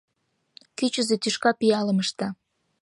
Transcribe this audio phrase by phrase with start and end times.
[0.77, 2.27] Кӱчызӧ тӱшка пиалым ышта!